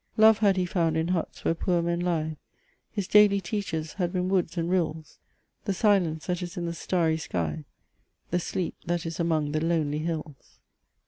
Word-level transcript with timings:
Love 0.17 0.39
had 0.39 0.57
he 0.57 0.65
found 0.65 0.97
in 0.97 1.09
huts 1.09 1.45
where 1.45 1.53
poor 1.53 1.79
men 1.79 1.99
lie; 1.99 2.35
His 2.91 3.07
daily 3.07 3.39
teachers 3.39 3.93
had 3.93 4.11
been 4.11 4.29
woods 4.29 4.57
and 4.57 4.67
rills, 4.67 5.19
The 5.65 5.75
silence 5.75 6.25
that 6.25 6.41
is 6.41 6.57
in 6.57 6.65
the 6.65 6.73
starry 6.73 7.17
sky, 7.17 7.65
The 8.31 8.39
sleep 8.39 8.73
that 8.87 9.05
is 9.05 9.19
among 9.19 9.51
the 9.51 9.63
lonely 9.63 9.99
hills." 9.99 10.57